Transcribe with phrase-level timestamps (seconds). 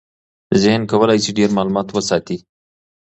[0.61, 2.37] ذهن کولی شي ډېر معلومات وساتي.